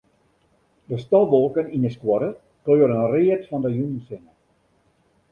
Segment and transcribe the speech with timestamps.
[0.91, 2.29] De stofwolken yn 'e skuorre
[2.63, 4.31] kleuren read fan de jûnssinne.